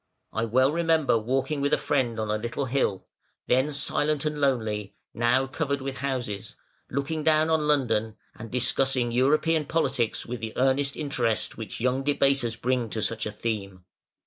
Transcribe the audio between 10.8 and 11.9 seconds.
interest which